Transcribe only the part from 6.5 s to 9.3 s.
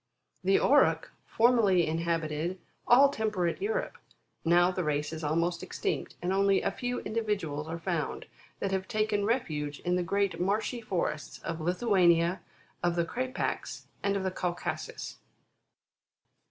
a few individuals are found, that have taken